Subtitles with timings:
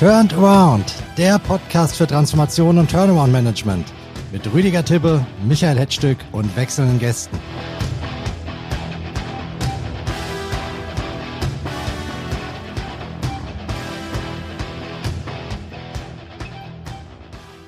[0.00, 3.92] Turned Around, der Podcast für Transformation und Turnaround Management
[4.32, 7.38] mit Rüdiger Tibbe, Michael Hetzstück und wechselnden Gästen.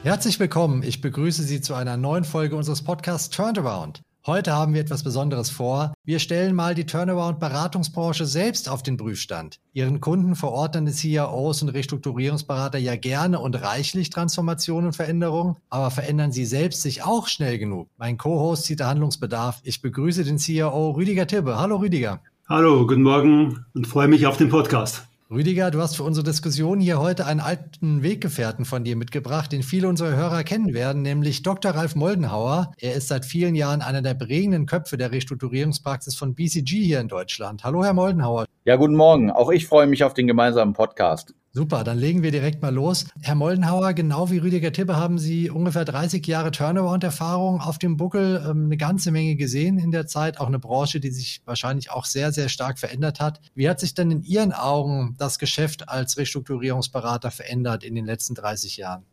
[0.02, 0.82] Herzlich willkommen.
[0.82, 4.02] Ich begrüße Sie zu einer neuen Folge unseres Podcasts Turned Around.
[4.24, 5.94] Heute haben wir etwas Besonderes vor.
[6.04, 9.58] Wir stellen mal die Turnaround-Beratungsbranche selbst auf den Prüfstand.
[9.72, 15.90] Ihren Kunden verordnen die CIOs und Restrukturierungsberater ja gerne und reichlich Transformation und Veränderung, aber
[15.90, 17.88] verändern sie selbst sich auch schnell genug?
[17.98, 19.60] Mein Co-Host sieht der Handlungsbedarf.
[19.64, 21.58] Ich begrüße den CIO Rüdiger Tibbe.
[21.58, 22.20] Hallo Rüdiger.
[22.48, 25.08] Hallo, guten Morgen und freue mich auf den Podcast.
[25.32, 29.62] Rüdiger, du hast für unsere Diskussion hier heute einen alten Weggefährten von dir mitgebracht, den
[29.62, 31.70] viele unserer Hörer kennen werden, nämlich Dr.
[31.70, 32.72] Ralf Moldenhauer.
[32.76, 37.08] Er ist seit vielen Jahren einer der prägenden Köpfe der Restrukturierungspraxis von BCG hier in
[37.08, 37.64] Deutschland.
[37.64, 38.44] Hallo, Herr Moldenhauer.
[38.66, 39.30] Ja, guten Morgen.
[39.30, 41.34] Auch ich freue mich auf den gemeinsamen Podcast.
[41.54, 43.04] Super, dann legen wir direkt mal los.
[43.20, 48.42] Herr Moldenhauer, genau wie Rüdiger Tippe haben Sie ungefähr 30 Jahre Turnaround-Erfahrung auf dem Buckel,
[48.48, 52.06] ähm, eine ganze Menge gesehen in der Zeit, auch eine Branche, die sich wahrscheinlich auch
[52.06, 53.42] sehr, sehr stark verändert hat.
[53.54, 58.34] Wie hat sich denn in Ihren Augen das Geschäft als Restrukturierungsberater verändert in den letzten
[58.34, 59.04] 30 Jahren?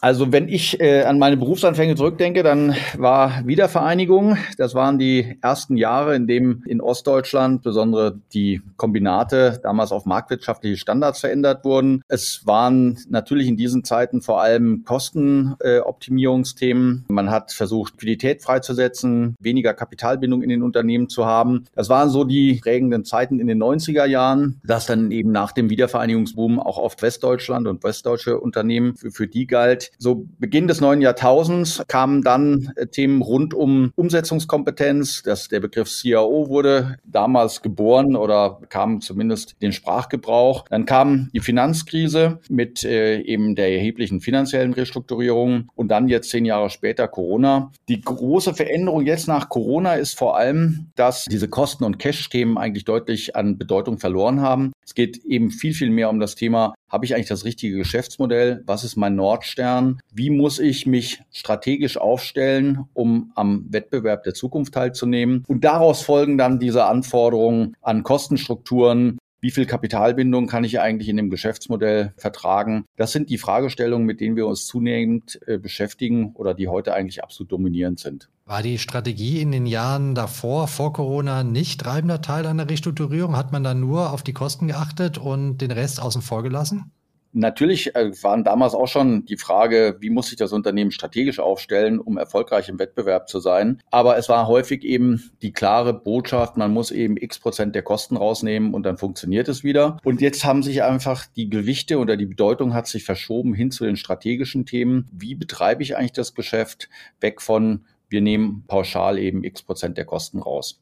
[0.00, 4.36] Also wenn ich äh, an meine Berufsanfänge zurückdenke, dann war Wiedervereinigung.
[4.56, 10.76] Das waren die ersten Jahre, in dem in Ostdeutschland besondere die Kombinate damals auf marktwirtschaftliche
[10.76, 12.02] Standards verändert wurden.
[12.08, 17.04] Es waren natürlich in diesen Zeiten vor allem Kostenoptimierungsthemen.
[17.08, 21.64] Äh, Man hat versucht, Liquidität freizusetzen, weniger Kapitalbindung in den Unternehmen zu haben.
[21.74, 25.70] Das waren so die prägenden Zeiten in den 90er Jahren, dass dann eben nach dem
[25.70, 31.00] Wiedervereinigungsboom auch oft Westdeutschland und westdeutsche Unternehmen für, für die galt, so Beginn des neuen
[31.00, 35.22] Jahrtausends kamen dann äh, Themen rund um Umsetzungskompetenz.
[35.22, 40.64] Das, der Begriff CIO wurde damals geboren oder kam zumindest den Sprachgebrauch.
[40.68, 46.44] Dann kam die Finanzkrise mit äh, eben der erheblichen finanziellen Restrukturierung und dann jetzt zehn
[46.44, 47.70] Jahre später Corona.
[47.88, 52.84] Die große Veränderung jetzt nach Corona ist vor allem, dass diese Kosten- und Cash-Themen eigentlich
[52.84, 54.72] deutlich an Bedeutung verloren haben.
[54.84, 58.62] Es geht eben viel, viel mehr um das Thema, habe ich eigentlich das richtige Geschäftsmodell?
[58.66, 60.00] Was ist mein Nordstern?
[60.12, 65.44] Wie muss ich mich strategisch aufstellen, um am Wettbewerb der Zukunft teilzunehmen?
[65.46, 71.16] Und daraus folgen dann diese Anforderungen an Kostenstrukturen, wie viel Kapitalbindung kann ich eigentlich in
[71.16, 72.86] dem Geschäftsmodell vertragen?
[72.96, 77.22] Das sind die Fragestellungen, mit denen wir uns zunehmend äh, beschäftigen oder die heute eigentlich
[77.22, 78.28] absolut dominierend sind.
[78.48, 83.36] War die Strategie in den Jahren davor, vor Corona, nicht treibender Teil einer Restrukturierung?
[83.36, 86.90] Hat man da nur auf die Kosten geachtet und den Rest außen vor gelassen?
[87.34, 92.00] Natürlich äh, waren damals auch schon die Frage, wie muss sich das Unternehmen strategisch aufstellen,
[92.00, 93.82] um erfolgreich im Wettbewerb zu sein.
[93.90, 98.16] Aber es war häufig eben die klare Botschaft, man muss eben x Prozent der Kosten
[98.16, 99.98] rausnehmen und dann funktioniert es wieder.
[100.04, 103.84] Und jetzt haben sich einfach die Gewichte oder die Bedeutung hat sich verschoben hin zu
[103.84, 105.06] den strategischen Themen.
[105.12, 106.88] Wie betreibe ich eigentlich das Geschäft
[107.20, 110.80] weg von, wir nehmen pauschal eben x Prozent der Kosten raus.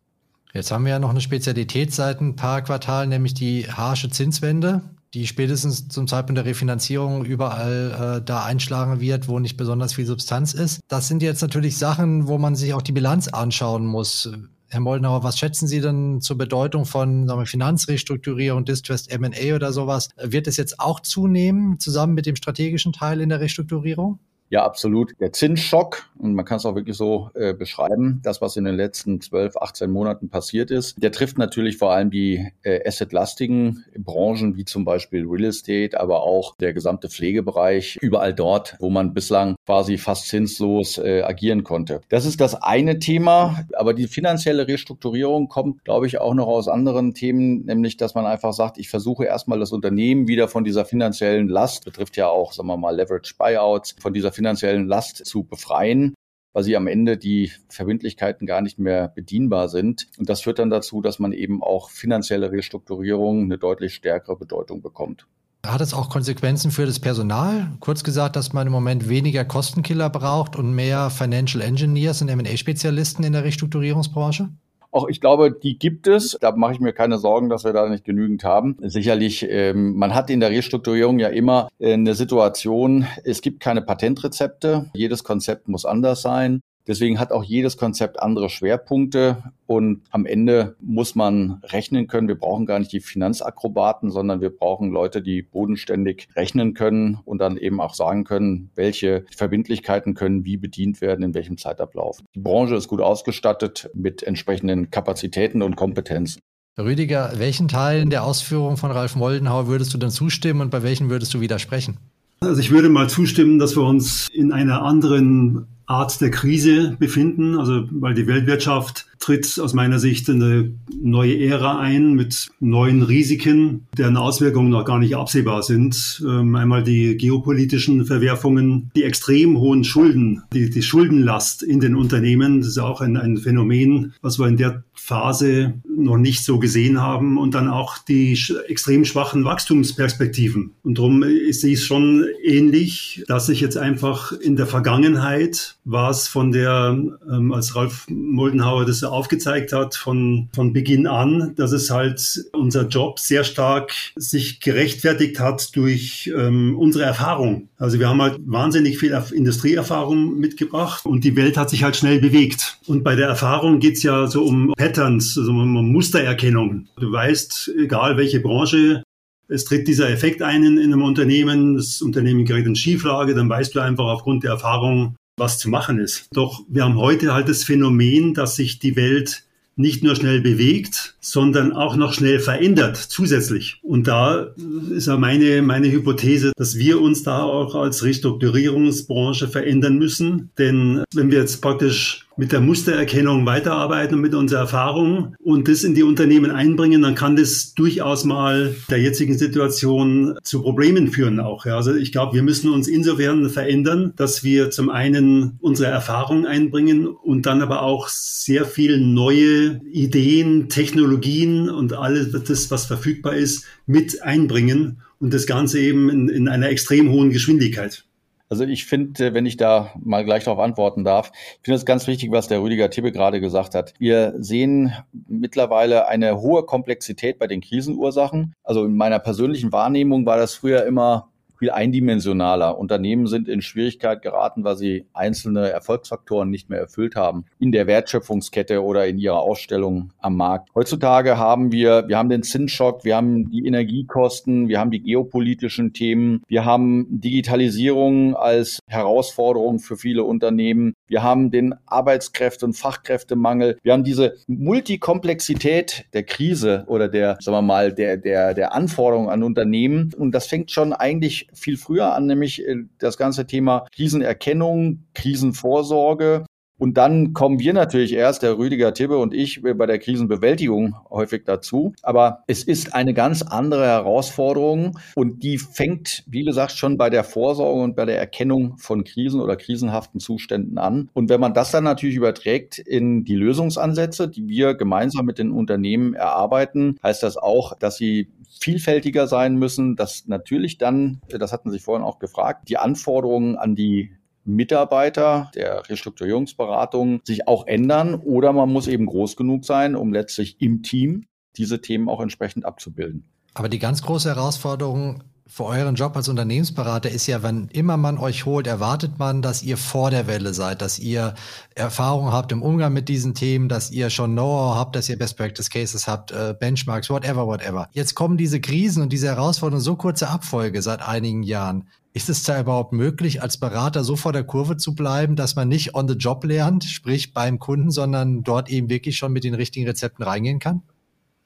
[0.52, 4.82] Jetzt haben wir ja noch eine Spezialität seit ein paar Quartalen, nämlich die harsche Zinswende
[5.16, 10.04] die spätestens zum Zeitpunkt der Refinanzierung überall äh, da einschlagen wird, wo nicht besonders viel
[10.04, 10.80] Substanz ist.
[10.88, 14.30] Das sind jetzt natürlich Sachen, wo man sich auch die Bilanz anschauen muss.
[14.68, 20.10] Herr Moldenauer, was schätzen Sie denn zur Bedeutung von wir, Finanzrestrukturierung, Distressed M&A oder sowas?
[20.20, 24.18] Wird es jetzt auch zunehmen, zusammen mit dem strategischen Teil in der Restrukturierung?
[24.48, 25.14] Ja, absolut.
[25.18, 28.76] Der Zinsschock, und man kann es auch wirklich so äh, beschreiben, das, was in den
[28.76, 34.56] letzten 12, 18 Monaten passiert ist, der trifft natürlich vor allem die äh, assetlastigen Branchen,
[34.56, 39.56] wie zum Beispiel Real Estate, aber auch der gesamte Pflegebereich, überall dort, wo man bislang
[39.66, 42.00] quasi fast zinslos äh, agieren konnte.
[42.08, 46.68] Das ist das eine Thema, aber die finanzielle Restrukturierung kommt, glaube ich, auch noch aus
[46.68, 50.84] anderen Themen, nämlich, dass man einfach sagt, ich versuche erstmal das Unternehmen wieder von dieser
[50.84, 55.42] finanziellen Last, betrifft ja auch, sagen wir mal, Leverage Buyouts, von dieser finanziellen Last zu
[55.42, 56.14] befreien
[56.56, 60.06] weil sie am Ende die Verbindlichkeiten gar nicht mehr bedienbar sind.
[60.16, 64.80] Und das führt dann dazu, dass man eben auch finanzielle Restrukturierung eine deutlich stärkere Bedeutung
[64.80, 65.26] bekommt.
[65.66, 67.72] Hat es auch Konsequenzen für das Personal?
[67.80, 73.22] Kurz gesagt, dass man im Moment weniger Kostenkiller braucht und mehr Financial Engineers und M&A-Spezialisten
[73.22, 74.48] in der Restrukturierungsbranche?
[74.96, 76.38] Auch ich glaube, die gibt es.
[76.40, 78.78] Da mache ich mir keine Sorgen, dass wir da nicht genügend haben.
[78.80, 83.82] Sicherlich, ähm, man hat in der Restrukturierung ja immer äh, eine Situation, es gibt keine
[83.82, 84.90] Patentrezepte.
[84.94, 86.62] Jedes Konzept muss anders sein.
[86.86, 92.28] Deswegen hat auch jedes Konzept andere Schwerpunkte und am Ende muss man rechnen können.
[92.28, 97.38] Wir brauchen gar nicht die Finanzakrobaten, sondern wir brauchen Leute, die bodenständig rechnen können und
[97.38, 102.22] dann eben auch sagen können, welche Verbindlichkeiten können wie bedient werden, in welchem Zeitablauf.
[102.34, 106.40] Die Branche ist gut ausgestattet mit entsprechenden Kapazitäten und Kompetenzen.
[106.78, 111.08] Rüdiger, welchen Teilen der Ausführungen von Ralf Moldenhauer würdest du denn zustimmen und bei welchen
[111.08, 111.96] würdest du widersprechen?
[112.40, 117.58] Also ich würde mal zustimmen, dass wir uns in einer anderen Art der Krise befinden,
[117.58, 123.86] also weil die Weltwirtschaft tritt aus meiner Sicht eine neue Ära ein mit neuen Risiken,
[123.96, 126.22] deren Auswirkungen noch gar nicht absehbar sind.
[126.26, 132.60] Ähm, einmal die geopolitischen Verwerfungen, die extrem hohen Schulden, die, die Schuldenlast in den Unternehmen,
[132.60, 137.00] das ist auch ein, ein Phänomen, was wir in der Phase noch nicht so gesehen
[137.00, 140.72] haben und dann auch die extrem schwachen Wachstumsperspektiven.
[140.82, 146.28] Und darum ist es schon ähnlich, dass sich jetzt einfach in der Vergangenheit war es
[146.28, 146.98] von der,
[147.30, 152.86] ähm, als Ralf Moldenhauer das aufgezeigt hat von, von Beginn an, dass es halt unser
[152.86, 157.68] Job sehr stark sich gerechtfertigt hat durch ähm, unsere Erfahrung.
[157.78, 162.20] Also wir haben halt wahnsinnig viel Industrieerfahrung mitgebracht und die Welt hat sich halt schnell
[162.20, 162.78] bewegt.
[162.86, 166.86] Und bei der Erfahrung geht's ja so um Patterns, also um Mustererkennung.
[166.98, 169.02] Du weißt, egal welche Branche,
[169.48, 173.48] es tritt dieser Effekt ein in, in einem Unternehmen, das Unternehmen gerät in Schieflage, dann
[173.48, 176.28] weißt du einfach aufgrund der Erfahrung, was zu machen ist.
[176.32, 179.44] Doch wir haben heute halt das Phänomen, dass sich die Welt
[179.78, 183.78] nicht nur schnell bewegt, sondern auch noch schnell verändert zusätzlich.
[183.82, 184.54] Und da
[184.90, 190.50] ist ja meine, meine Hypothese, dass wir uns da auch als Restrukturierungsbranche verändern müssen.
[190.56, 195.84] Denn wenn wir jetzt praktisch mit der Mustererkennung weiterarbeiten und mit unserer Erfahrung und das
[195.84, 201.40] in die Unternehmen einbringen, dann kann das durchaus mal der jetzigen Situation zu Problemen führen
[201.40, 201.66] auch.
[201.66, 201.76] Ja.
[201.76, 207.06] Also ich glaube, wir müssen uns insofern verändern, dass wir zum einen unsere Erfahrung einbringen
[207.06, 213.64] und dann aber auch sehr viel neue Ideen, Technologien und alles das, was verfügbar ist,
[213.86, 218.05] mit einbringen und das Ganze eben in, in einer extrem hohen Geschwindigkeit.
[218.48, 222.06] Also ich finde, wenn ich da mal gleich darauf antworten darf, ich finde es ganz
[222.06, 223.92] wichtig, was der Rüdiger Tibbe gerade gesagt hat.
[223.98, 224.92] Wir sehen
[225.28, 228.54] mittlerweile eine hohe Komplexität bei den Krisenursachen.
[228.62, 232.78] Also in meiner persönlichen Wahrnehmung war das früher immer viel eindimensionaler.
[232.78, 237.86] Unternehmen sind in Schwierigkeit geraten, weil sie einzelne Erfolgsfaktoren nicht mehr erfüllt haben in der
[237.86, 240.68] Wertschöpfungskette oder in ihrer Ausstellung am Markt.
[240.74, 245.92] Heutzutage haben wir, wir haben den Zinsschock, wir haben die Energiekosten, wir haben die geopolitischen
[245.92, 253.78] Themen, wir haben Digitalisierung als Herausforderung für viele Unternehmen, wir haben den Arbeitskräfte- und Fachkräftemangel,
[253.82, 259.28] wir haben diese Multikomplexität der Krise oder der, sagen wir mal, der, der, der Anforderungen
[259.28, 260.12] an Unternehmen.
[260.16, 266.44] Und das fängt schon eigentlich viel früher an, nämlich äh, das ganze Thema Krisenerkennung, Krisenvorsorge.
[266.78, 270.96] Und dann kommen wir natürlich erst, der Rüdiger Tibbe und ich, äh, bei der Krisenbewältigung
[271.10, 271.92] häufig dazu.
[272.02, 277.24] Aber es ist eine ganz andere Herausforderung und die fängt, wie gesagt, schon bei der
[277.24, 281.08] Vorsorge und bei der Erkennung von Krisen oder krisenhaften Zuständen an.
[281.14, 285.52] Und wenn man das dann natürlich überträgt in die Lösungsansätze, die wir gemeinsam mit den
[285.52, 288.28] Unternehmen erarbeiten, heißt das auch, dass sie
[288.60, 293.74] vielfältiger sein müssen, dass natürlich dann, das hatten Sie vorhin auch gefragt, die Anforderungen an
[293.74, 294.15] die
[294.46, 300.60] Mitarbeiter der Restrukturierungsberatung sich auch ändern oder man muss eben groß genug sein, um letztlich
[300.60, 301.24] im Team
[301.56, 303.24] diese Themen auch entsprechend abzubilden.
[303.54, 308.18] Aber die ganz große Herausforderung für euren Job als Unternehmensberater ist ja, wenn immer man
[308.18, 311.34] euch holt, erwartet man, dass ihr vor der Welle seid, dass ihr
[311.76, 315.36] Erfahrung habt im Umgang mit diesen Themen, dass ihr schon Know-how habt, dass ihr Best
[315.36, 317.88] Practice Cases habt, äh, Benchmarks, whatever, whatever.
[317.92, 321.88] Jetzt kommen diese Krisen und diese Herausforderungen so kurze Abfolge seit einigen Jahren.
[322.16, 325.68] Ist es da überhaupt möglich, als Berater so vor der Kurve zu bleiben, dass man
[325.68, 329.52] nicht on the job lernt, sprich beim Kunden, sondern dort eben wirklich schon mit den
[329.52, 330.80] richtigen Rezepten reingehen kann?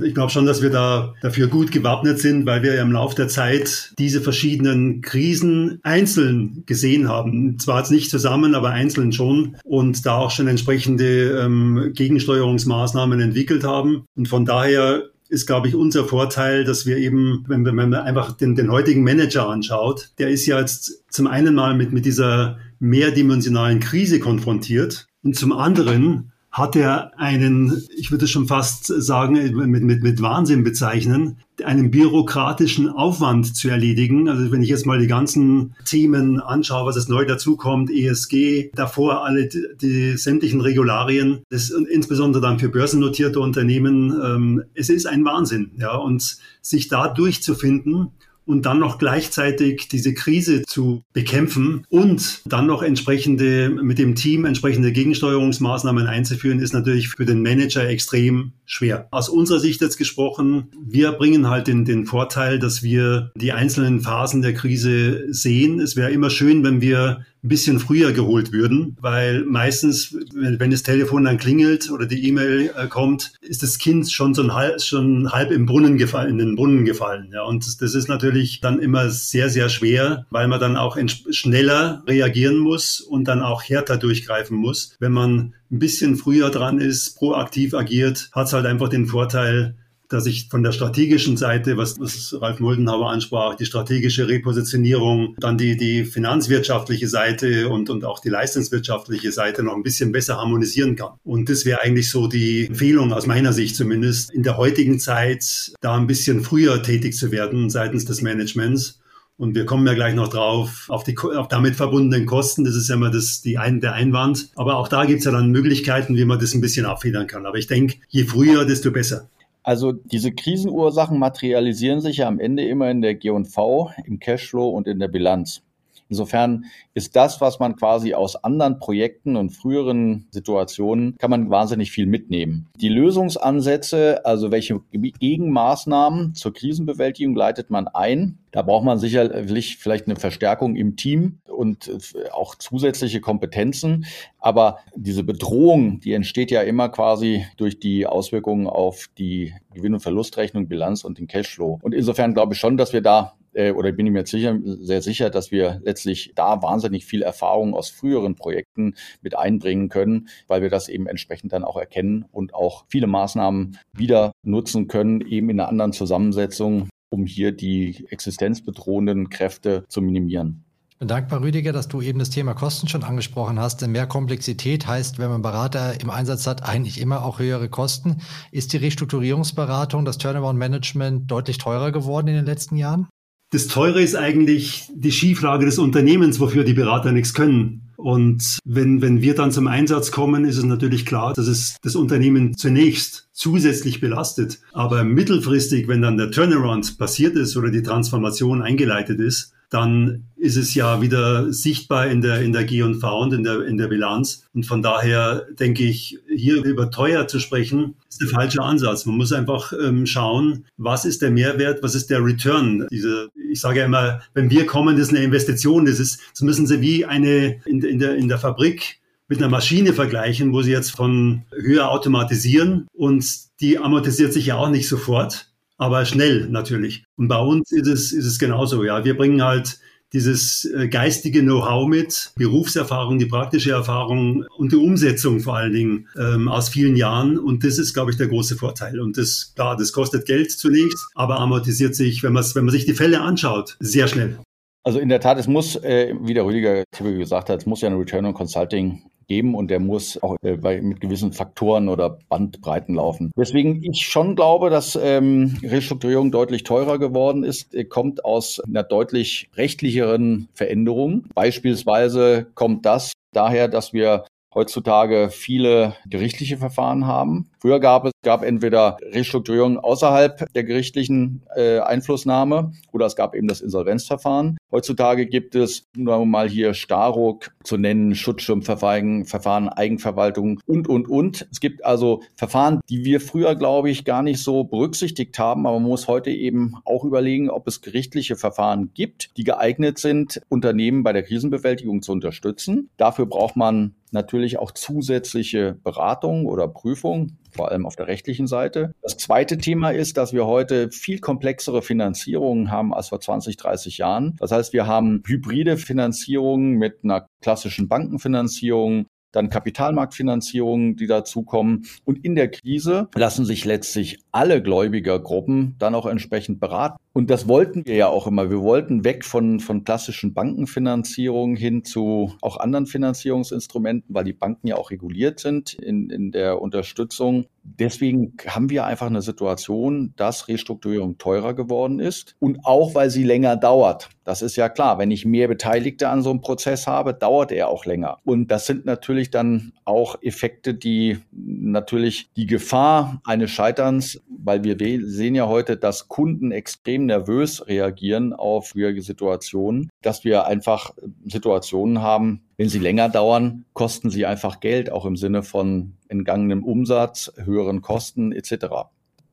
[0.00, 3.27] Ich glaube schon, dass wir da dafür gut gewappnet sind, weil wir im Laufe der
[3.27, 7.59] Zeit diese verschiedenen Krisen einzeln gesehen haben.
[7.59, 13.65] Zwar jetzt nicht zusammen, aber einzeln schon und da auch schon entsprechende ähm, Gegensteuerungsmaßnahmen entwickelt
[13.65, 14.05] haben.
[14.15, 18.33] Und von daher ist, glaube ich, unser Vorteil, dass wir eben, wenn, wenn man einfach
[18.33, 22.59] den, den heutigen Manager anschaut, der ist ja jetzt zum einen mal mit, mit dieser
[22.81, 29.83] mehrdimensionalen Krise konfrontiert und zum anderen hat er einen, ich würde schon fast sagen, mit,
[29.85, 34.28] mit, mit Wahnsinn bezeichnen, einen bürokratischen Aufwand zu erledigen.
[34.28, 39.25] Also wenn ich jetzt mal die ganzen Themen anschaue, was es neu dazukommt, ESG, davor
[39.25, 45.25] alle die, die sämtlichen Regularien, das, insbesondere dann für börsennotierte Unternehmen, ähm, es ist ein
[45.25, 45.73] Wahnsinn.
[45.78, 48.09] Ja, und sich da durchzufinden
[48.47, 54.44] und dann noch gleichzeitig diese Krise zu bekämpfen und dann noch entsprechende, mit dem Team
[54.44, 59.09] entsprechende Gegensteuerungsmaßnahmen einzuführen, ist natürlich für den Manager extrem schwer.
[59.11, 64.00] Aus unserer Sicht jetzt gesprochen, wir bringen halt den, den Vorteil, dass wir die einzelnen
[64.00, 65.80] Phasen der Krise sehen.
[65.80, 70.82] Es wäre immer schön, wenn wir ein bisschen früher geholt würden, weil meistens, wenn, das
[70.82, 75.32] Telefon dann klingelt oder die E-Mail äh, kommt, ist das Kind schon so halb, schon
[75.32, 77.30] halb im Brunnen gefallen, in den Brunnen gefallen.
[77.32, 80.99] Ja, und das ist natürlich dann immer sehr, sehr schwer, weil man dann auch
[81.30, 84.97] schneller reagieren muss und dann auch härter durchgreifen muss.
[84.99, 89.76] Wenn man ein bisschen früher dran ist, proaktiv agiert, hat es halt einfach den Vorteil,
[90.11, 95.57] dass ich von der strategischen Seite, was, was Ralf Muldenhauer ansprach, die strategische Repositionierung, dann
[95.57, 100.97] die, die finanzwirtschaftliche Seite und, und auch die leistungswirtschaftliche Seite noch ein bisschen besser harmonisieren
[100.97, 101.12] kann.
[101.25, 105.73] Und das wäre eigentlich so die Empfehlung aus meiner Sicht zumindest, in der heutigen Zeit
[105.81, 109.00] da ein bisschen früher tätig zu werden seitens des Managements.
[109.37, 112.64] Und wir kommen ja gleich noch drauf auf die auf damit verbundenen Kosten.
[112.64, 114.50] Das ist ja immer das, die ein, der Einwand.
[114.55, 117.47] Aber auch da gibt es ja dann Möglichkeiten, wie man das ein bisschen abfedern kann.
[117.47, 119.31] Aber ich denke, je früher, desto besser.
[119.62, 124.87] Also diese Krisenursachen materialisieren sich ja am Ende immer in der G&V, im Cashflow und
[124.87, 125.62] in der Bilanz.
[126.11, 131.93] Insofern ist das, was man quasi aus anderen Projekten und früheren Situationen, kann man wahnsinnig
[131.93, 132.69] viel mitnehmen.
[132.76, 140.07] Die Lösungsansätze, also welche Gegenmaßnahmen zur Krisenbewältigung leitet man ein, da braucht man sicherlich vielleicht
[140.07, 141.90] eine Verstärkung im Team und
[142.33, 144.07] auch zusätzliche Kompetenzen.
[144.38, 150.00] Aber diese Bedrohung, die entsteht ja immer quasi durch die Auswirkungen auf die Gewinn- und
[150.00, 151.79] Verlustrechnung, Bilanz und den Cashflow.
[151.83, 155.02] Und insofern glaube ich schon, dass wir da äh, oder bin ich mir sicher, sehr
[155.02, 160.62] sicher, dass wir letztlich da wahnsinnig viel Erfahrung aus früheren Projekten mit einbringen können, weil
[160.62, 165.50] wir das eben entsprechend dann auch erkennen und auch viele Maßnahmen wieder nutzen können, eben
[165.50, 170.64] in einer anderen Zusammensetzung, um hier die existenzbedrohenden Kräfte zu minimieren.
[171.00, 173.80] Bin dankbar, Rüdiger, dass du eben das Thema Kosten schon angesprochen hast.
[173.80, 178.19] Denn mehr Komplexität heißt, wenn man Berater im Einsatz hat, eigentlich immer auch höhere Kosten.
[178.52, 183.09] Ist die Restrukturierungsberatung, das Turnaround-Management deutlich teurer geworden in den letzten Jahren?
[183.52, 187.83] Das Teure ist eigentlich die Schieflage des Unternehmens, wofür die Berater nichts können.
[187.97, 191.97] Und wenn, wenn wir dann zum Einsatz kommen, ist es natürlich klar, dass es das
[191.97, 194.61] Unternehmen zunächst zusätzlich belastet.
[194.73, 200.57] Aber mittelfristig, wenn dann der Turnaround passiert ist oder die Transformation eingeleitet ist, dann ist
[200.57, 204.45] es ja wieder sichtbar in der, in der G&V und in der, in der Bilanz.
[204.53, 209.07] Und von daher denke ich, hier über teuer zu sprechen, ist der falsche Ansatz.
[209.07, 212.89] Man muss einfach ähm, schauen, was ist der Mehrwert, was ist der Return.
[212.91, 215.85] Diese, ich sage ja immer, wenn wir kommen, das ist eine Investition.
[215.85, 218.99] Das ist, das müssen Sie wie eine in, in, der, in der Fabrik
[219.29, 223.25] mit einer Maschine vergleichen, wo Sie jetzt von höher automatisieren und
[223.61, 225.50] die amortisiert sich ja auch nicht sofort
[225.81, 227.05] aber schnell natürlich.
[227.17, 228.85] Und bei uns ist es, ist es genauso.
[228.85, 229.79] Ja, wir bringen halt
[230.13, 236.09] dieses äh, geistige Know-how mit, Berufserfahrung, die praktische Erfahrung und die Umsetzung vor allen Dingen
[236.19, 237.39] ähm, aus vielen Jahren.
[237.39, 239.01] Und das ist, glaube ich, der große Vorteil.
[239.01, 242.85] Und das, klar, das kostet Geld zunächst, aber amortisiert sich, wenn man, wenn man sich
[242.85, 244.39] die Fälle anschaut, sehr schnell.
[244.83, 247.89] Also in der Tat, es muss, äh, wie der Rüdiger gesagt hat, es muss ja
[247.89, 252.19] ein Return on Consulting geben und der muss auch äh, bei, mit gewissen Faktoren oder
[252.29, 253.31] Bandbreiten laufen.
[253.37, 258.83] Weswegen ich schon glaube, dass ähm, Restrukturierung deutlich teurer geworden ist, äh, kommt aus einer
[258.83, 261.27] deutlich rechtlicheren Veränderung.
[261.35, 267.50] Beispielsweise kommt das daher, dass wir heutzutage viele gerichtliche Verfahren haben.
[267.61, 273.49] Früher gab es gab entweder Restrukturierung außerhalb der gerichtlichen äh, Einflussnahme oder es gab eben
[273.49, 274.59] das Insolvenzverfahren.
[274.71, 281.49] Heutzutage gibt es nur mal hier Staruk zu nennen, Schutzschirmverfahren, Verfahren, Eigenverwaltung und, und, und.
[281.50, 285.81] Es gibt also Verfahren, die wir früher, glaube ich, gar nicht so berücksichtigt haben, aber
[285.81, 291.02] man muss heute eben auch überlegen, ob es gerichtliche Verfahren gibt, die geeignet sind, Unternehmen
[291.02, 292.90] bei der Krisenbewältigung zu unterstützen.
[292.97, 298.95] Dafür braucht man natürlich auch zusätzliche Beratung oder Prüfung vor allem auf der rechtlichen Seite.
[299.02, 303.99] Das zweite Thema ist, dass wir heute viel komplexere Finanzierungen haben als vor 20, 30
[303.99, 304.37] Jahren.
[304.38, 311.87] Das heißt, wir haben hybride Finanzierungen mit einer klassischen Bankenfinanzierung, dann Kapitalmarktfinanzierungen, die dazukommen.
[312.04, 316.99] Und in der Krise lassen sich letztlich alle Gläubigergruppen dann auch entsprechend beraten.
[317.12, 318.50] Und das wollten wir ja auch immer.
[318.50, 324.69] Wir wollten weg von, von klassischen Bankenfinanzierungen hin zu auch anderen Finanzierungsinstrumenten, weil die Banken
[324.69, 327.47] ja auch reguliert sind in, in der Unterstützung.
[327.62, 333.25] Deswegen haben wir einfach eine Situation, dass Restrukturierung teurer geworden ist und auch, weil sie
[333.25, 334.09] länger dauert.
[334.25, 334.99] Das ist ja klar.
[334.99, 338.19] Wenn ich mehr Beteiligte an so einem Prozess habe, dauert er auch länger.
[338.25, 344.76] Und das sind natürlich dann auch Effekte, die natürlich die Gefahr eines Scheiterns, weil wir
[345.07, 350.92] sehen ja heute, dass Kunden extrem nervös reagieren auf schwierige Situationen, dass wir einfach
[351.25, 356.64] Situationen haben, wenn sie länger dauern, kosten sie einfach Geld, auch im Sinne von entgangenem
[356.64, 358.66] Umsatz, höheren Kosten etc.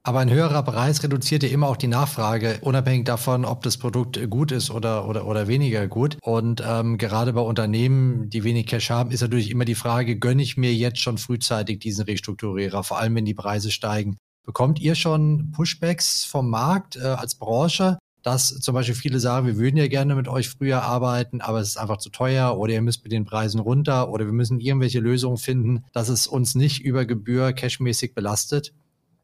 [0.08, 4.18] Aber ein höherer Preis reduziert ja immer auch die Nachfrage, unabhängig davon, ob das Produkt
[4.30, 6.18] gut ist oder, oder, oder weniger gut.
[6.22, 10.44] Und ähm, gerade bei Unternehmen, die wenig Cash haben, ist natürlich immer die Frage, gönne
[10.44, 14.16] ich mir jetzt schon frühzeitig diesen Restrukturierer, vor allem wenn die Preise steigen.
[14.48, 19.58] Bekommt ihr schon Pushbacks vom Markt äh, als Branche, dass zum Beispiel viele sagen, wir
[19.58, 22.82] würden ja gerne mit euch früher arbeiten, aber es ist einfach zu teuer oder ihr
[22.82, 26.82] müsst mit den Preisen runter oder wir müssen irgendwelche Lösungen finden, dass es uns nicht
[26.82, 28.74] über Gebühr cashmäßig belastet?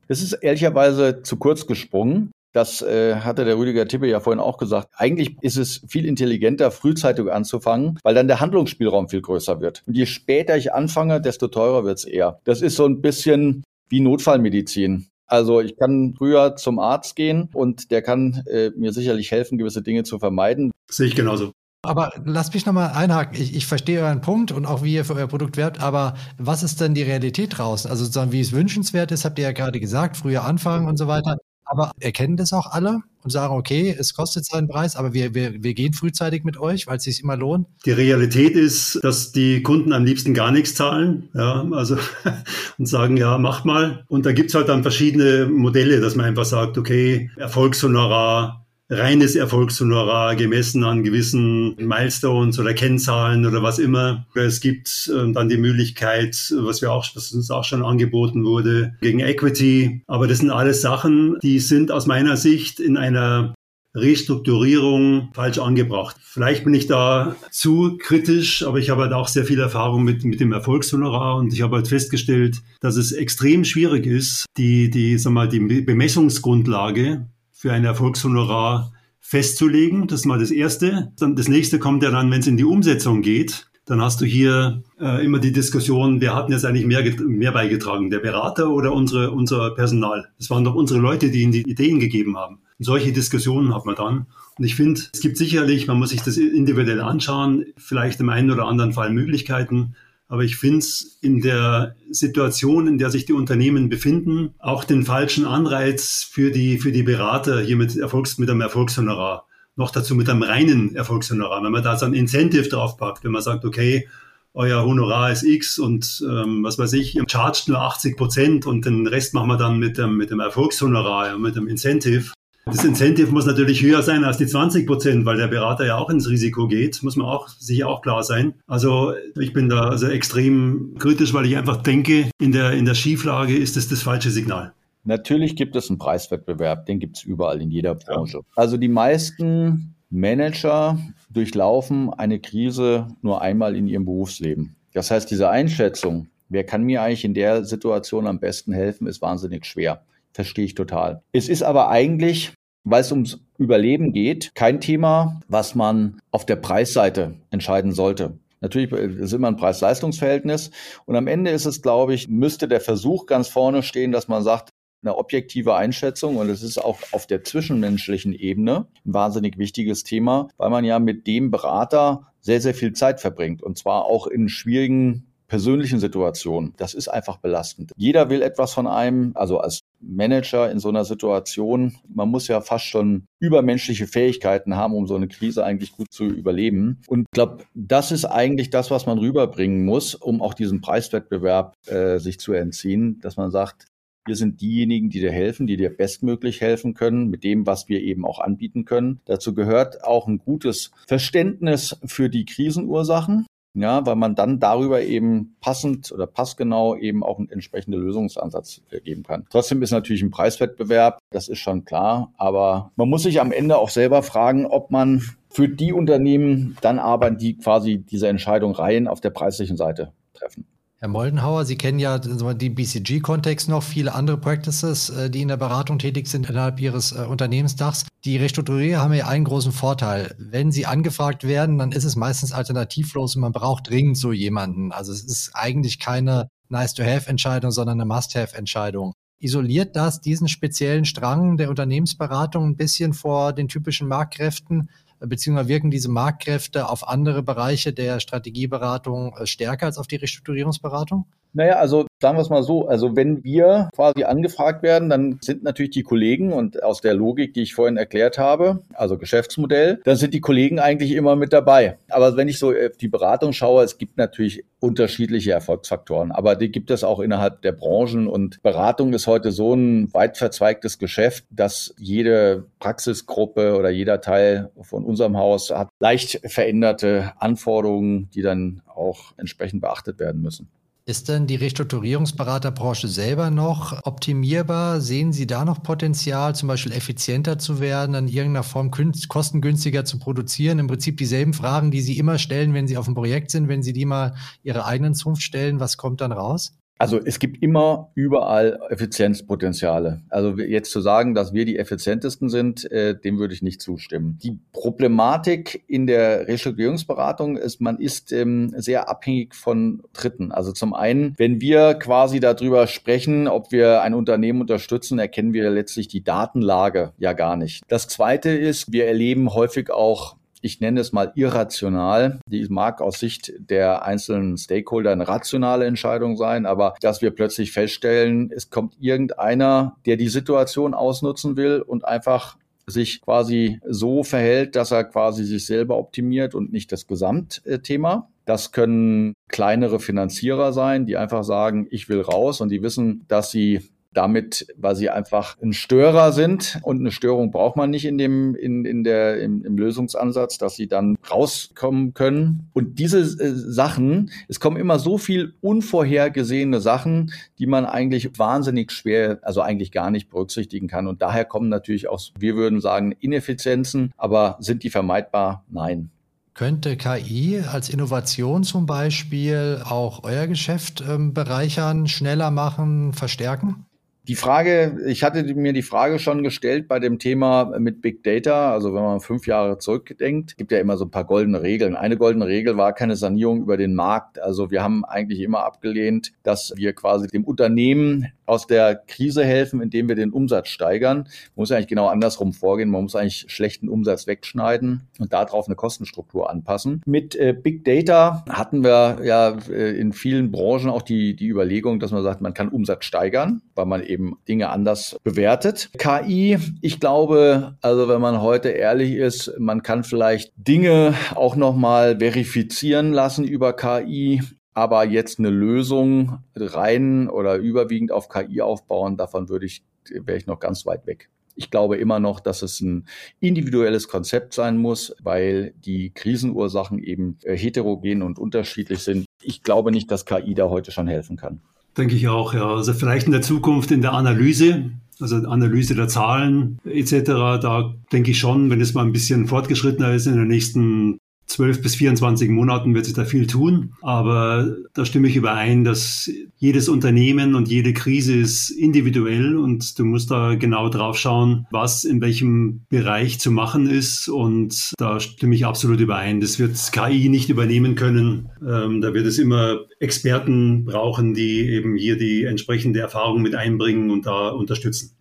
[0.10, 2.32] Es ist ehrlicherweise zu kurz gesprungen.
[2.52, 4.90] Das äh, hatte der Rüdiger Tippe ja vorhin auch gesagt.
[4.98, 9.84] Eigentlich ist es viel intelligenter, frühzeitig anzufangen, weil dann der Handlungsspielraum viel größer wird.
[9.88, 12.42] Und je später ich anfange, desto teurer wird es eher.
[12.44, 15.08] Das ist so ein bisschen wie Notfallmedizin.
[15.34, 19.82] Also ich kann früher zum Arzt gehen und der kann äh, mir sicherlich helfen, gewisse
[19.82, 20.72] Dinge zu vermeiden.
[20.92, 21.54] Sehe ich genauso.
[21.82, 23.42] Aber lasst mich nochmal einhaken.
[23.42, 26.62] Ich, ich verstehe euren Punkt und auch wie ihr für euer Produkt werbt, aber was
[26.62, 27.90] ist denn die Realität draußen?
[27.90, 31.08] Also sozusagen, wie es wünschenswert ist, habt ihr ja gerade gesagt, früher anfangen und so
[31.08, 31.38] weiter.
[31.66, 35.64] Aber erkennen das auch alle und sagen, okay, es kostet seinen Preis, aber wir, wir,
[35.64, 37.68] wir gehen frühzeitig mit euch, weil es sich immer lohnt?
[37.86, 41.98] Die Realität ist, dass die Kunden am liebsten gar nichts zahlen, ja, also
[42.78, 44.04] und sagen, ja, macht mal.
[44.08, 48.63] Und da gibt's halt dann verschiedene Modelle, dass man einfach sagt, okay, Erfolgshonorar,
[48.98, 54.26] reines Erfolgshonorar gemessen an gewissen Milestones oder Kennzahlen oder was immer.
[54.36, 58.96] Es gibt äh, dann die Möglichkeit, was wir auch, was uns auch schon angeboten wurde,
[59.02, 60.02] gegen Equity.
[60.08, 63.54] Aber das sind alles Sachen, die sind aus meiner Sicht in einer
[63.96, 66.16] Restrukturierung falsch angebracht.
[66.20, 70.24] Vielleicht bin ich da zu kritisch, aber ich habe halt auch sehr viel Erfahrung mit,
[70.24, 75.18] mit dem Erfolgshonorar und ich habe halt festgestellt, dass es extrem schwierig ist, die, die,
[75.20, 78.92] sag mal, die Bemessungsgrundlage für ein Erfolgshonorar
[79.22, 80.08] festzulegen.
[80.08, 81.14] Das ist mal das Erste.
[81.18, 83.68] Dann das nächste kommt ja dann, wenn es in die Umsetzung geht.
[83.86, 87.52] Dann hast du hier äh, immer die Diskussion, wer hat denn jetzt eigentlich mehr, mehr
[87.52, 90.30] beigetragen, der Berater oder unsere, unser Personal?
[90.38, 92.60] Das waren doch unsere Leute, die ihnen die Ideen gegeben haben.
[92.80, 94.28] Und solche Diskussionen hat man dann.
[94.58, 98.52] Und ich finde, es gibt sicherlich, man muss sich das individuell anschauen, vielleicht im einen
[98.52, 99.96] oder anderen Fall Möglichkeiten,
[100.34, 105.04] aber ich finde es in der Situation, in der sich die Unternehmen befinden, auch den
[105.04, 109.46] falschen Anreiz für die, für die Berater hier mit, Erfolgs, mit einem Erfolgshonorar.
[109.76, 111.64] Noch dazu mit einem reinen Erfolgshonorar.
[111.64, 114.08] Wenn man da so ein Incentive draufpackt, wenn man sagt, okay,
[114.56, 118.88] euer Honorar ist X und ähm, was weiß ich, ihr chargt nur 80 Prozent und
[118.88, 122.34] den Rest machen wir dann mit dem, mit dem Erfolgshonorar, mit dem Incentive,
[122.66, 126.10] das Incentive muss natürlich höher sein als die 20 Prozent, weil der Berater ja auch
[126.10, 128.54] ins Risiko geht, muss man auch sicher auch klar sein.
[128.68, 132.96] Also ich bin da also extrem kritisch, weil ich einfach denke, in der, in der
[132.96, 134.74] Schieflage ist es das falsche Signal.
[135.04, 138.38] Natürlich gibt es einen Preiswettbewerb, den gibt es überall in jeder Branche.
[138.38, 138.44] Ja.
[138.56, 140.98] Also die meisten Manager
[141.30, 144.76] durchlaufen eine Krise nur einmal in ihrem Berufsleben.
[144.94, 149.22] Das heißt, diese Einschätzung, wer kann mir eigentlich in der Situation am besten helfen, ist
[149.22, 150.04] wahnsinnig schwer.
[150.34, 151.22] Verstehe ich total.
[151.32, 156.56] Es ist aber eigentlich, weil es ums Überleben geht, kein Thema, was man auf der
[156.56, 158.40] Preisseite entscheiden sollte.
[158.62, 160.72] Natürlich ist immer ein Preis-Leistungs-Verhältnis.
[161.06, 164.42] Und am Ende ist es, glaube ich, müsste der Versuch ganz vorne stehen, dass man
[164.42, 164.70] sagt,
[165.04, 170.48] eine objektive Einschätzung und es ist auch auf der zwischenmenschlichen Ebene ein wahnsinnig wichtiges Thema,
[170.58, 174.50] weil man ja mit dem Berater sehr, sehr viel Zeit verbringt und zwar auch in
[174.50, 176.74] schwierigen persönlichen Situationen.
[176.78, 177.92] Das ist einfach belastend.
[177.96, 182.62] Jeder will etwas von einem, also als Manager in so einer Situation, man muss ja
[182.62, 187.02] fast schon übermenschliche Fähigkeiten haben, um so eine Krise eigentlich gut zu überleben.
[187.08, 191.76] Und ich glaube, das ist eigentlich das, was man rüberbringen muss, um auch diesem Preiswettbewerb
[191.88, 193.88] äh, sich zu entziehen, dass man sagt,
[194.26, 198.02] wir sind diejenigen, die dir helfen, die dir bestmöglich helfen können, mit dem, was wir
[198.02, 199.20] eben auch anbieten können.
[199.26, 203.46] Dazu gehört auch ein gutes Verständnis für die Krisenursachen.
[203.76, 209.24] Ja, weil man dann darüber eben passend oder passgenau eben auch einen entsprechenden Lösungsansatz geben
[209.24, 209.48] kann.
[209.50, 213.78] Trotzdem ist natürlich ein Preiswettbewerb, das ist schon klar, aber man muss sich am Ende
[213.78, 219.08] auch selber fragen, ob man für die Unternehmen dann arbeiten, die quasi diese Entscheidung rein
[219.08, 220.66] auf der preislichen Seite treffen.
[221.04, 225.58] Herr Moldenhauer, Sie kennen ja den BCG-Kontext noch, viele andere Practices, äh, die in der
[225.58, 228.06] Beratung tätig sind innerhalb Ihres äh, Unternehmensdachs.
[228.24, 230.34] Die Restrukturierer haben ja einen großen Vorteil.
[230.40, 234.94] Wenn sie angefragt werden, dann ist es meistens alternativlos und man braucht dringend so jemanden.
[234.94, 239.12] Also es ist eigentlich keine Nice-to-have-Entscheidung, sondern eine Must-have-Entscheidung.
[239.40, 244.88] Isoliert das diesen speziellen Strang der Unternehmensberatung ein bisschen vor den typischen Marktkräften?
[245.28, 251.26] Beziehungsweise wirken diese Marktkräfte auf andere Bereiche der Strategieberatung äh, stärker als auf die Restrukturierungsberatung?
[251.56, 255.62] Naja, also sagen wir es mal so, also wenn wir quasi angefragt werden, dann sind
[255.62, 260.16] natürlich die Kollegen und aus der Logik, die ich vorhin erklärt habe, also Geschäftsmodell, dann
[260.16, 261.98] sind die Kollegen eigentlich immer mit dabei.
[262.10, 266.72] Aber wenn ich so auf die Beratung schaue, es gibt natürlich unterschiedliche Erfolgsfaktoren, aber die
[266.72, 271.46] gibt es auch innerhalb der Branchen und Beratung ist heute so ein weit verzweigtes Geschäft,
[271.52, 278.82] dass jede Praxisgruppe oder jeder Teil von unserem Haus hat leicht veränderte Anforderungen, die dann
[278.88, 280.70] auch entsprechend beachtet werden müssen.
[281.06, 285.02] Ist denn die Restrukturierungsberaterbranche selber noch optimierbar?
[285.02, 290.18] Sehen Sie da noch Potenzial, zum Beispiel effizienter zu werden, in irgendeiner Form kostengünstiger zu
[290.18, 290.80] produzieren?
[290.80, 293.84] Im Prinzip dieselben Fragen, die Sie immer stellen, wenn Sie auf dem Projekt sind, wenn
[293.84, 296.74] Sie die mal Ihre eigenen Zunft stellen, was kommt dann raus?
[297.00, 300.22] Also es gibt immer überall Effizienzpotenziale.
[300.30, 304.38] Also jetzt zu sagen, dass wir die effizientesten sind, äh, dem würde ich nicht zustimmen.
[304.42, 310.52] Die Problematik in der Restrukturierungsberatung ist, man ist ähm, sehr abhängig von Dritten.
[310.52, 315.70] Also zum einen, wenn wir quasi darüber sprechen, ob wir ein Unternehmen unterstützen, erkennen wir
[315.72, 317.84] letztlich die Datenlage ja gar nicht.
[317.88, 322.40] Das Zweite ist, wir erleben häufig auch ich nenne es mal irrational.
[322.48, 327.74] Die mag aus Sicht der einzelnen Stakeholder eine rationale Entscheidung sein, aber dass wir plötzlich
[327.74, 334.76] feststellen, es kommt irgendeiner, der die Situation ausnutzen will und einfach sich quasi so verhält,
[334.76, 338.30] dass er quasi sich selber optimiert und nicht das Gesamtthema.
[338.46, 343.52] Das können kleinere Finanzierer sein, die einfach sagen, ich will raus und die wissen, dass
[343.52, 343.82] sie
[344.14, 348.56] damit, weil sie einfach ein Störer sind und eine Störung braucht man nicht in dem,
[348.56, 352.70] in, in der, im, im Lösungsansatz, dass sie dann rauskommen können.
[352.74, 358.92] Und diese äh, Sachen, es kommen immer so viel unvorhergesehene Sachen, die man eigentlich wahnsinnig
[358.92, 361.08] schwer, also eigentlich gar nicht berücksichtigen kann.
[361.08, 365.64] Und daher kommen natürlich auch, wir würden sagen, Ineffizienzen, aber sind die vermeidbar?
[365.70, 366.10] Nein.
[366.54, 373.88] Könnte KI als Innovation zum Beispiel auch euer Geschäft ähm, bereichern, schneller machen, verstärken?
[374.26, 378.72] Die Frage, ich hatte mir die Frage schon gestellt bei dem Thema mit Big Data.
[378.72, 381.98] Also wenn man fünf Jahre zurückdenkt, gibt ja immer so ein paar goldene Regeln.
[381.98, 384.40] Eine goldene Regel war keine Sanierung über den Markt.
[384.40, 389.82] Also wir haben eigentlich immer abgelehnt, dass wir quasi dem Unternehmen aus der Krise helfen,
[389.82, 391.18] indem wir den Umsatz steigern.
[391.18, 392.90] Man muss eigentlich genau andersrum vorgehen.
[392.90, 397.02] Man muss eigentlich schlechten Umsatz wegschneiden und darauf eine Kostenstruktur anpassen.
[397.06, 402.00] Mit äh, Big Data hatten wir ja äh, in vielen Branchen auch die, die Überlegung,
[402.00, 405.90] dass man sagt, man kann Umsatz steigern, weil man eben Dinge anders bewertet.
[405.98, 412.20] KI, ich glaube, also wenn man heute ehrlich ist, man kann vielleicht Dinge auch nochmal
[412.20, 414.42] verifizieren lassen über KI
[414.74, 420.48] aber jetzt eine Lösung rein oder überwiegend auf KI aufbauen, davon würde ich, wäre ich
[420.48, 421.30] noch ganz weit weg.
[421.56, 423.06] Ich glaube immer noch, dass es ein
[423.40, 429.26] individuelles Konzept sein muss, weil die Krisenursachen eben äh, heterogen und unterschiedlich sind.
[429.42, 431.62] Ich glaube nicht, dass KI da heute schon helfen kann.
[431.96, 432.68] Denke ich auch, ja.
[432.74, 438.32] Also vielleicht in der Zukunft in der Analyse, also Analyse der Zahlen etc., da denke
[438.32, 441.20] ich schon, wenn es mal ein bisschen fortgeschrittener ist in den nächsten
[441.54, 443.94] 12 bis 24 Monaten wird sich da viel tun.
[444.02, 450.06] Aber da stimme ich überein, dass jedes Unternehmen und jede Krise ist individuell und du
[450.06, 454.28] musst da genau drauf schauen, was in welchem Bereich zu machen ist.
[454.28, 456.42] Und da stimme ich absolut überein.
[456.42, 458.50] Das wird KI nicht übernehmen können.
[458.68, 464.10] Ähm, da wird es immer Experten brauchen, die eben hier die entsprechende Erfahrung mit einbringen
[464.10, 465.12] und da unterstützen.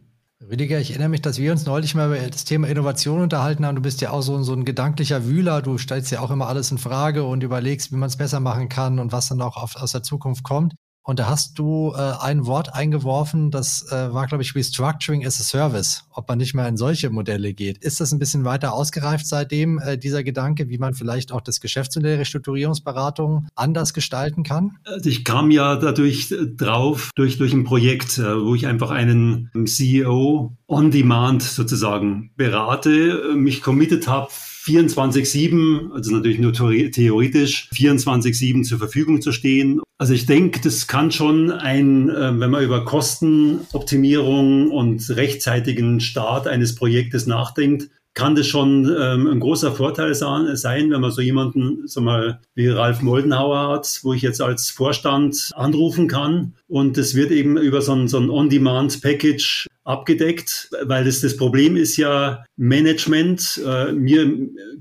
[0.50, 3.76] Rüdiger, ich erinnere mich, dass wir uns neulich mal über das Thema Innovation unterhalten haben.
[3.76, 5.62] Du bist ja auch so, so ein gedanklicher Wühler.
[5.62, 8.68] Du stellst ja auch immer alles in Frage und überlegst, wie man es besser machen
[8.68, 10.74] kann und was dann auch auf, aus der Zukunft kommt.
[11.05, 15.41] Und da hast du äh, ein Wort eingeworfen, das äh, war, glaube ich, Restructuring as
[15.41, 17.79] a Service, ob man nicht mehr in solche Modelle geht.
[17.79, 21.61] Ist das ein bisschen weiter ausgereift seitdem, äh, dieser Gedanke, wie man vielleicht auch das
[21.61, 24.77] Geschäftsmodell Restrukturierungsberatung anders gestalten kann?
[24.85, 28.91] Also ich kam ja dadurch äh, drauf, durch, durch ein Projekt, äh, wo ich einfach
[28.91, 34.31] einen CEO on demand sozusagen berate, äh, mich committed habe,
[34.64, 39.81] 24-7, also natürlich nur theoretisch, 24-7 zur Verfügung zu stehen.
[39.98, 46.46] Also ich denke, das kann schon ein, äh, wenn man über Kostenoptimierung und rechtzeitigen Start
[46.46, 51.87] eines Projektes nachdenkt, kann das schon ähm, ein großer Vorteil sein, wenn man so jemanden,
[51.88, 56.55] so mal wie Ralf Moldenhauer hat, wo ich jetzt als Vorstand anrufen kann.
[56.68, 61.77] Und es wird eben über so ein, so ein On-Demand-Package abgedeckt, weil das, das Problem
[61.77, 63.61] ist ja Management.
[63.66, 64.27] Äh, mir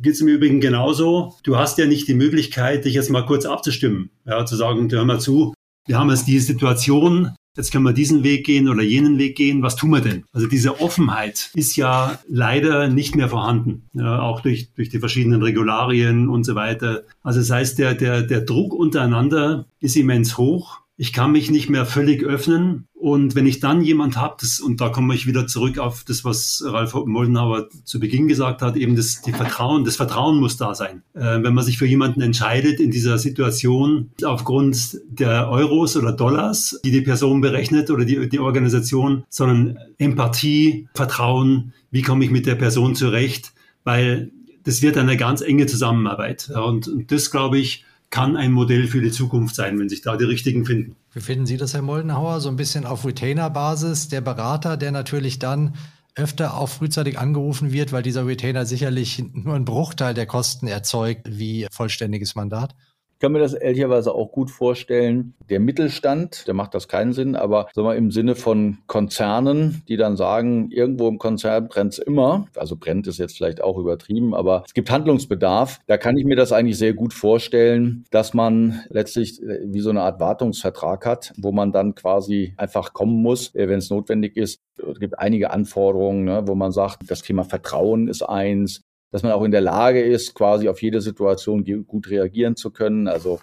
[0.01, 1.35] geht es im Übrigen genauso.
[1.43, 5.05] Du hast ja nicht die Möglichkeit, dich jetzt mal kurz abzustimmen, ja, zu sagen, hör
[5.05, 5.53] mal zu,
[5.87, 9.63] wir haben jetzt die Situation, jetzt können wir diesen Weg gehen oder jenen Weg gehen,
[9.63, 10.23] was tun wir denn?
[10.31, 15.41] Also diese Offenheit ist ja leider nicht mehr vorhanden, ja, auch durch, durch die verschiedenen
[15.41, 17.03] Regularien und so weiter.
[17.23, 21.69] Also das heißt, der, der, der Druck untereinander ist immens hoch ich kann mich nicht
[21.69, 22.87] mehr völlig öffnen.
[22.93, 26.63] Und wenn ich dann jemand habe, und da komme ich wieder zurück auf das, was
[26.63, 31.01] Ralf Moldenhauer zu Beginn gesagt hat, eben das die Vertrauen, das Vertrauen muss da sein.
[31.15, 36.79] Äh, wenn man sich für jemanden entscheidet in dieser Situation aufgrund der Euros oder Dollars,
[36.85, 42.45] die die Person berechnet oder die, die Organisation, sondern Empathie, Vertrauen, wie komme ich mit
[42.45, 44.31] der Person zurecht, weil
[44.63, 46.49] das wird eine ganz enge Zusammenarbeit.
[46.49, 50.17] Und, und das, glaube ich, kann ein Modell für die Zukunft sein, wenn sich da
[50.17, 50.95] die richtigen finden.
[51.13, 52.41] Wie finden Sie das, Herr Moldenhauer?
[52.41, 55.73] So ein bisschen auf Retainer-Basis, der Berater, der natürlich dann
[56.15, 61.27] öfter auch frühzeitig angerufen wird, weil dieser Retainer sicherlich nur einen Bruchteil der Kosten erzeugt
[61.29, 62.75] wie vollständiges Mandat?
[63.21, 65.35] Kann mir das ehrlicherweise auch gut vorstellen.
[65.49, 69.95] Der Mittelstand, der macht das keinen Sinn, aber sagen wir, im Sinne von Konzernen, die
[69.95, 72.47] dann sagen, irgendwo im Konzern brennt es immer.
[72.55, 75.79] Also brennt es jetzt vielleicht auch übertrieben, aber es gibt Handlungsbedarf.
[75.85, 79.91] Da kann ich mir das eigentlich sehr gut vorstellen, dass man letztlich äh, wie so
[79.91, 84.35] eine Art Wartungsvertrag hat, wo man dann quasi einfach kommen muss, äh, wenn es notwendig
[84.35, 84.59] ist.
[84.77, 89.31] Es gibt einige Anforderungen, ne, wo man sagt, das Thema Vertrauen ist eins, dass man
[89.31, 93.07] auch in der Lage ist, quasi auf jede Situation gut reagieren zu können.
[93.07, 93.39] Also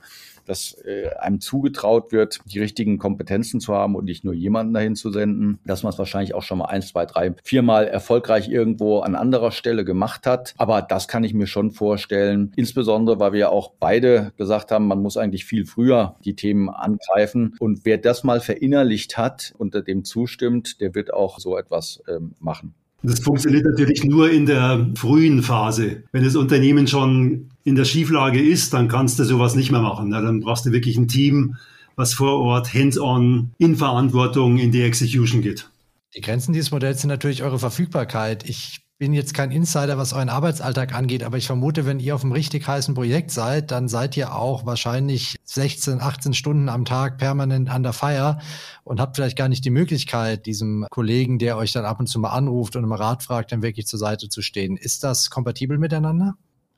[0.49, 4.97] dass äh, einem zugetraut wird, die richtigen Kompetenzen zu haben und nicht nur jemanden dahin
[4.97, 9.01] zu senden, dass man es wahrscheinlich auch schon mal eins, zwei, drei, viermal erfolgreich irgendwo
[9.01, 10.55] an anderer Stelle gemacht hat.
[10.57, 15.03] Aber das kann ich mir schon vorstellen, insbesondere weil wir auch beide gesagt haben, man
[15.03, 17.55] muss eigentlich viel früher die Themen angreifen.
[17.61, 22.35] Und wer das mal verinnerlicht hat und dem zustimmt, der wird auch so etwas ähm,
[22.41, 22.75] machen.
[23.03, 26.03] Das funktioniert natürlich nur in der frühen Phase.
[26.11, 30.11] Wenn das Unternehmen schon in der Schieflage ist, dann kannst du sowas nicht mehr machen.
[30.11, 31.57] Dann brauchst du wirklich ein Team,
[31.95, 35.71] was vor Ort hands-on in Verantwortung in die Execution geht.
[36.17, 38.49] Die Grenzen dieses Modells sind natürlich eure Verfügbarkeit.
[38.49, 42.25] Ich bin jetzt kein Insider, was euren Arbeitsalltag angeht, aber ich vermute, wenn ihr auf
[42.25, 47.17] einem richtig heißen Projekt seid, dann seid ihr auch wahrscheinlich 16, 18 Stunden am Tag
[47.19, 48.41] permanent an der Feier
[48.83, 52.19] und habt vielleicht gar nicht die Möglichkeit, diesem Kollegen, der euch dann ab und zu
[52.19, 54.77] mal anruft und um Rat fragt, dann wirklich zur Seite zu stehen.
[54.77, 56.35] Ist das kompatibel miteinander?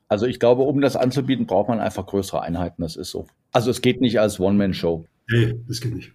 [0.07, 2.81] Also ich glaube, um das anzubieten, braucht man einfach größere Einheiten.
[2.83, 3.27] Das ist so.
[3.51, 5.05] Also es geht nicht als One-Man-Show.
[5.29, 6.11] Nee, das geht nicht.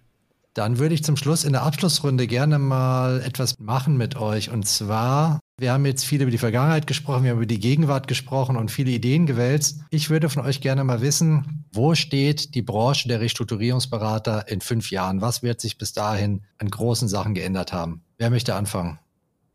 [0.53, 4.51] Dann würde ich zum Schluss in der Abschlussrunde gerne mal etwas machen mit euch.
[4.51, 8.07] Und zwar, wir haben jetzt viel über die Vergangenheit gesprochen, wir haben über die Gegenwart
[8.07, 9.81] gesprochen und viele Ideen gewälzt.
[9.89, 14.91] Ich würde von euch gerne mal wissen, wo steht die Branche der Restrukturierungsberater in fünf
[14.91, 15.19] Jahren?
[15.21, 18.01] Was wird sich bis dahin an großen Sachen geändert haben?
[18.19, 18.99] Wer möchte anfangen?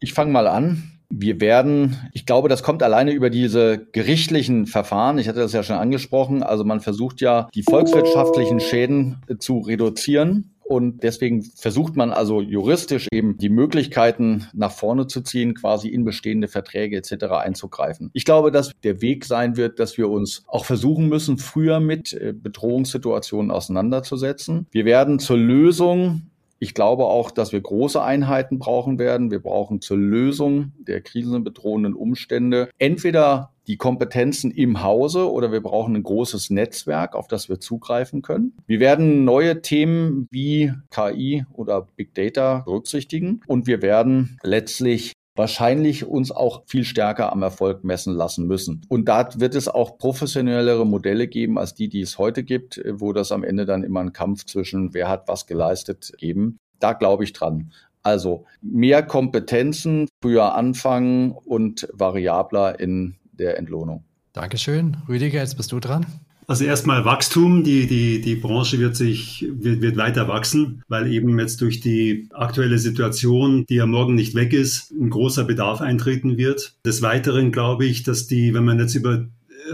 [0.00, 0.90] Ich fange mal an.
[1.08, 5.18] Wir werden, ich glaube, das kommt alleine über diese gerichtlichen Verfahren.
[5.18, 6.42] Ich hatte das ja schon angesprochen.
[6.42, 13.08] Also man versucht ja, die volkswirtschaftlichen Schäden zu reduzieren und deswegen versucht man also juristisch
[13.12, 17.24] eben die Möglichkeiten nach vorne zu ziehen, quasi in bestehende Verträge etc.
[17.42, 18.10] einzugreifen.
[18.12, 22.12] Ich glaube, dass der Weg sein wird, dass wir uns auch versuchen müssen, früher mit
[22.12, 24.66] äh, Bedrohungssituationen auseinanderzusetzen.
[24.70, 26.22] Wir werden zur Lösung
[26.62, 29.32] ich glaube auch, dass wir große Einheiten brauchen werden.
[29.32, 35.96] Wir brauchen zur Lösung der krisenbedrohenden Umstände entweder die Kompetenzen im Hause oder wir brauchen
[35.96, 38.52] ein großes Netzwerk, auf das wir zugreifen können.
[38.68, 46.04] Wir werden neue Themen wie KI oder Big Data berücksichtigen und wir werden letztlich wahrscheinlich
[46.04, 48.82] uns auch viel stärker am Erfolg messen lassen müssen.
[48.88, 53.12] Und da wird es auch professionellere Modelle geben als die, die es heute gibt, wo
[53.12, 56.58] das am Ende dann immer ein Kampf zwischen wer hat was geleistet geben.
[56.78, 57.72] Da glaube ich dran.
[58.02, 64.04] Also mehr Kompetenzen, früher anfangen und variabler in der Entlohnung.
[64.32, 64.96] Dankeschön.
[65.08, 66.06] Rüdiger, jetzt bist du dran.
[66.52, 67.64] Also erstmal Wachstum.
[67.64, 72.28] Die, die, die Branche wird sich, wird, wird weiter wachsen, weil eben jetzt durch die
[72.30, 76.74] aktuelle Situation, die ja morgen nicht weg ist, ein großer Bedarf eintreten wird.
[76.84, 79.28] Des Weiteren glaube ich, dass die, wenn man jetzt über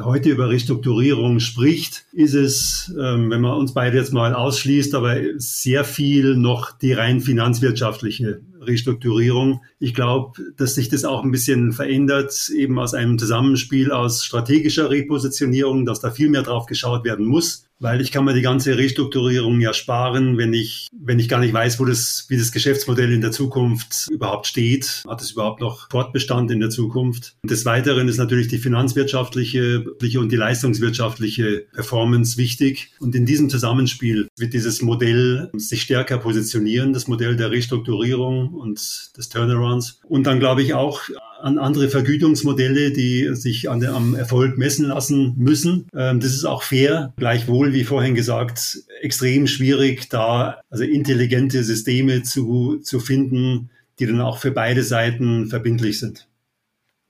[0.04, 5.16] heute über Restrukturierung spricht, ist es, ähm, wenn man uns beide jetzt mal ausschließt, aber
[5.36, 9.62] sehr viel noch die rein finanzwirtschaftliche Restrukturierung.
[9.80, 14.90] Ich glaube, dass sich das auch ein bisschen verändert, eben aus einem Zusammenspiel aus strategischer
[14.90, 18.76] Repositionierung, dass da viel mehr drauf geschaut werden muss weil ich kann mir die ganze
[18.76, 23.12] Restrukturierung ja sparen, wenn ich, wenn ich gar nicht weiß, wo das, wie das Geschäftsmodell
[23.12, 25.02] in der Zukunft überhaupt steht.
[25.08, 27.36] Hat es überhaupt noch Fortbestand in der Zukunft?
[27.42, 29.84] Und des Weiteren ist natürlich die finanzwirtschaftliche
[30.18, 32.92] und die leistungswirtschaftliche Performance wichtig.
[32.98, 38.78] Und in diesem Zusammenspiel wird dieses Modell sich stärker positionieren, das Modell der Restrukturierung und
[39.16, 39.28] des
[39.68, 40.00] Turnarounds.
[40.08, 41.02] Und dann glaube ich auch,
[41.40, 45.86] an andere Vergütungsmodelle, die sich an der, am Erfolg messen lassen müssen.
[45.94, 47.12] Ähm, das ist auch fair.
[47.16, 54.20] Gleichwohl, wie vorhin gesagt, extrem schwierig, da also intelligente Systeme zu, zu finden, die dann
[54.20, 56.26] auch für beide Seiten verbindlich sind.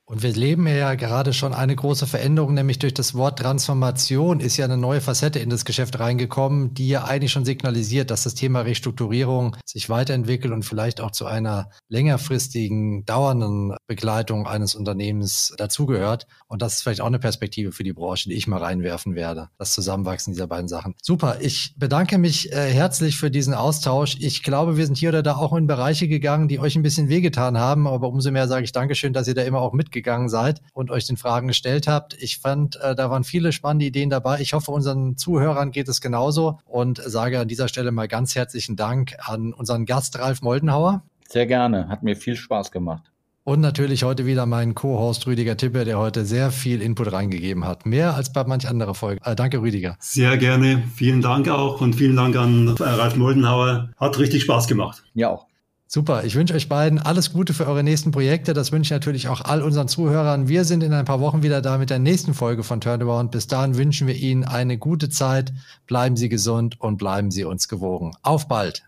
[0.08, 4.56] Und wir leben ja gerade schon eine große Veränderung, nämlich durch das Wort Transformation ist
[4.56, 8.34] ja eine neue Facette in das Geschäft reingekommen, die ja eigentlich schon signalisiert, dass das
[8.34, 16.26] Thema Restrukturierung sich weiterentwickelt und vielleicht auch zu einer längerfristigen, dauernden Begleitung eines Unternehmens dazugehört.
[16.46, 19.50] Und das ist vielleicht auch eine Perspektive für die Branche, die ich mal reinwerfen werde.
[19.58, 20.94] Das Zusammenwachsen dieser beiden Sachen.
[21.02, 21.36] Super.
[21.42, 24.16] Ich bedanke mich äh, herzlich für diesen Austausch.
[24.20, 27.10] Ich glaube, wir sind hier oder da auch in Bereiche gegangen, die euch ein bisschen
[27.10, 27.86] wehgetan haben.
[27.86, 30.90] Aber umso mehr sage ich Dankeschön, dass ihr da immer auch mitgegangen gegangen seid und
[30.90, 32.14] euch den Fragen gestellt habt.
[32.20, 34.40] Ich fand, äh, da waren viele spannende Ideen dabei.
[34.40, 38.76] Ich hoffe, unseren Zuhörern geht es genauso und sage an dieser Stelle mal ganz herzlichen
[38.76, 41.02] Dank an unseren Gast Ralf Moldenhauer.
[41.28, 43.10] Sehr gerne, hat mir viel Spaß gemacht.
[43.44, 47.86] Und natürlich heute wieder meinen Co-Host Rüdiger Tippe, der heute sehr viel Input reingegeben hat.
[47.86, 49.20] Mehr als bei manch anderer Folge.
[49.24, 49.96] Äh, danke, Rüdiger.
[50.00, 50.82] Sehr gerne.
[50.94, 53.90] Vielen Dank auch und vielen Dank an Ralf Moldenhauer.
[53.96, 55.02] Hat richtig Spaß gemacht.
[55.14, 55.46] Ja auch.
[55.90, 58.52] Super, ich wünsche euch beiden alles Gute für eure nächsten Projekte.
[58.52, 60.46] Das wünsche ich natürlich auch all unseren Zuhörern.
[60.46, 63.30] Wir sind in ein paar Wochen wieder da mit der nächsten Folge von Turnaround.
[63.30, 65.50] Bis dahin wünschen wir Ihnen eine gute Zeit.
[65.86, 68.14] Bleiben Sie gesund und bleiben Sie uns gewogen.
[68.20, 68.87] Auf bald!